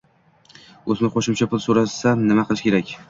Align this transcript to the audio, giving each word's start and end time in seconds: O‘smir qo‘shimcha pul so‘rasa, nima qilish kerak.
O‘smir 0.95 1.13
qo‘shimcha 1.17 1.49
pul 1.51 1.61
so‘rasa, 1.67 2.15
nima 2.23 2.47
qilish 2.51 2.65
kerak. 2.71 2.95